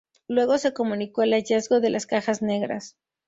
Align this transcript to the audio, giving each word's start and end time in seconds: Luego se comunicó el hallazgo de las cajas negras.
Luego 0.27 0.57
se 0.57 0.73
comunicó 0.73 1.21
el 1.21 1.33
hallazgo 1.33 1.79
de 1.79 1.91
las 1.91 2.07
cajas 2.07 2.41
negras. 2.41 2.97